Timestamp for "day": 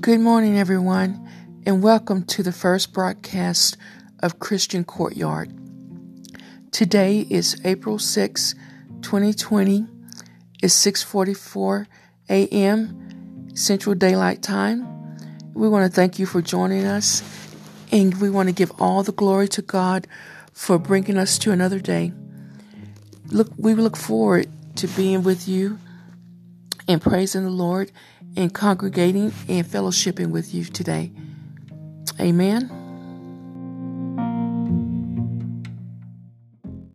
21.80-22.12